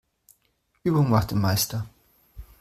Übung 0.81 1.11
macht 1.11 1.29
den 1.29 1.37
Meister. 1.37 1.85